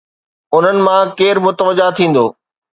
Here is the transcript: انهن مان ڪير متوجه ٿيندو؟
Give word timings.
انهن 0.55 0.77
مان 0.85 1.05
ڪير 1.17 1.35
متوجه 1.45 1.87
ٿيندو؟ 1.97 2.25